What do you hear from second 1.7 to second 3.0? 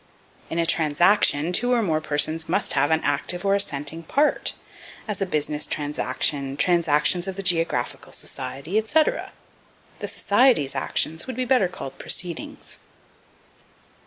or more persons must have